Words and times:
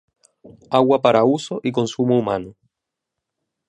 Agua 0.71 0.97
para 1.03 1.23
uso 1.23 1.59
y 1.61 1.71
consumo 1.71 2.17
humano. 2.17 2.55